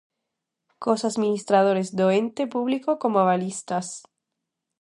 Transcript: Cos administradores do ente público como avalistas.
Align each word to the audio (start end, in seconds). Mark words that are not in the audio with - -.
Cos 0.83 1.01
administradores 1.11 1.87
do 1.99 2.07
ente 2.21 2.43
público 2.55 2.91
como 3.01 3.17
avalistas. 3.19 3.87